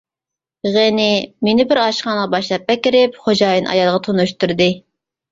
[0.75, 1.09] غېنى
[1.47, 4.69] مېنى بىر ئاشخانىغا باشلاپ ئەكىرىپ خوجايىن ئايالغا تونۇشتۇردى.